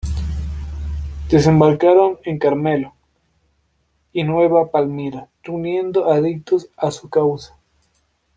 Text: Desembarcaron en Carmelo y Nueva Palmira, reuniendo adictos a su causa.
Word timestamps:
Desembarcaron 1.29 2.17
en 2.23 2.39
Carmelo 2.39 2.95
y 4.11 4.23
Nueva 4.23 4.71
Palmira, 4.71 5.29
reuniendo 5.43 6.11
adictos 6.11 6.69
a 6.75 6.89
su 6.89 7.07
causa. 7.07 7.55